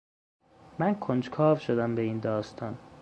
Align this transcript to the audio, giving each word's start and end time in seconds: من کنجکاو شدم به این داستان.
من 0.79 0.95
کنجکاو 0.95 1.59
شدم 1.59 1.95
به 1.95 2.01
این 2.01 2.19
داستان. 2.19 2.77